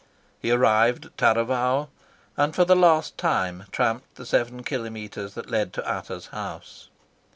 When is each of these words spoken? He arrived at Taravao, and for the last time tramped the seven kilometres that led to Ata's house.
He 0.39 0.49
arrived 0.49 1.05
at 1.05 1.15
Taravao, 1.17 1.89
and 2.35 2.55
for 2.55 2.65
the 2.65 2.75
last 2.75 3.19
time 3.19 3.65
tramped 3.71 4.15
the 4.15 4.25
seven 4.25 4.63
kilometres 4.63 5.35
that 5.35 5.51
led 5.51 5.73
to 5.73 5.87
Ata's 5.87 6.25
house. 6.33 6.89